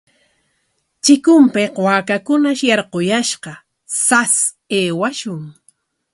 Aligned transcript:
Chikunpik 1.03 1.73
waakakunash 1.85 2.63
yarquyashqa, 2.69 3.53
sas 4.05 4.33
aywashun. 4.77 5.41